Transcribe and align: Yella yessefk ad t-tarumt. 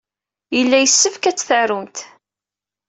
Yella 0.55 0.77
yessefk 0.79 1.23
ad 1.29 1.35
t-tarumt. 1.37 1.97